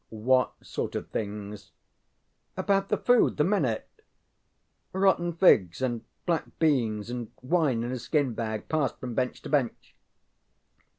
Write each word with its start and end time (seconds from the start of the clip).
ŌĆØ 0.11 0.23
ŌĆ£What 0.25 0.49
sort 0.63 0.95
of 0.95 1.07
things? 1.09 1.73
ŌĆØ 2.57 2.65
ŌĆ£About 2.65 2.87
the 2.87 2.97
food 2.97 3.37
the 3.37 3.43
men 3.43 3.65
ate; 3.65 3.83
rotten 4.93 5.31
figs 5.31 5.79
and 5.79 6.03
black 6.25 6.45
beans 6.57 7.11
and 7.11 7.31
wine 7.43 7.83
in 7.83 7.91
a 7.91 7.99
skin 7.99 8.33
bag, 8.33 8.67
passed 8.67 8.99
from 8.99 9.13
bench 9.13 9.43
to 9.43 9.49
bench. 9.49 9.93